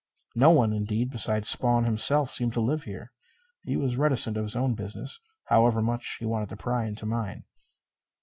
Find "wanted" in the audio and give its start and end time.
6.25-6.49